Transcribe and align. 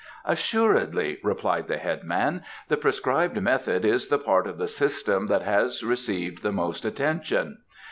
"Assuredly," 0.25 1.19
replied 1.23 1.67
the 1.67 1.77
headman; 1.77 2.41
"the 2.69 2.75
prescribed 2.75 3.39
method 3.39 3.85
is 3.85 4.07
the 4.07 4.17
part 4.17 4.47
of 4.47 4.57
the 4.57 4.67
system 4.67 5.27
that 5.27 5.43
has 5.43 5.83
received 5.83 6.41
the 6.41 6.51
most 6.51 6.85
attention. 6.85 7.59